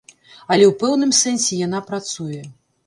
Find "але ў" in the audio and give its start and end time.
0.55-0.73